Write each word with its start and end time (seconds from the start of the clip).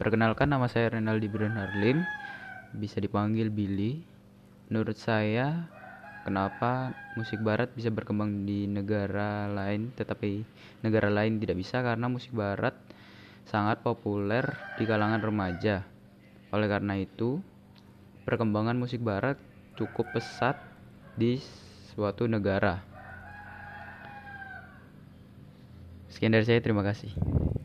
Perkenalkan 0.00 0.48
nama 0.48 0.64
saya 0.64 0.96
Renaldi 0.96 1.28
Brian 1.28 1.60
Harlim, 1.60 2.00
bisa 2.72 3.04
dipanggil 3.04 3.52
Billy. 3.52 4.00
Menurut 4.72 4.96
saya, 4.96 5.68
kenapa 6.24 6.96
musik 7.20 7.44
barat 7.44 7.68
bisa 7.76 7.92
berkembang 7.92 8.48
di 8.48 8.64
negara 8.64 9.44
lain 9.52 9.92
tetapi 9.92 10.40
negara 10.80 11.12
lain 11.12 11.36
tidak 11.36 11.60
bisa 11.60 11.84
karena 11.84 12.08
musik 12.08 12.32
barat 12.32 12.72
sangat 13.44 13.84
populer 13.84 14.48
di 14.80 14.88
kalangan 14.88 15.20
remaja. 15.20 15.84
Oleh 16.48 16.68
karena 16.72 16.96
itu, 16.96 17.44
perkembangan 18.24 18.80
musik 18.80 19.04
barat 19.04 19.36
cukup 19.76 20.16
pesat 20.16 20.56
di 21.12 21.44
suatu 21.92 22.24
negara. 22.24 22.80
Sekian 26.08 26.32
dari 26.32 26.48
saya, 26.48 26.64
terima 26.64 26.80
kasih. 26.80 27.12